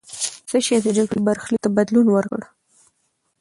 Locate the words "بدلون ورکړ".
1.77-2.41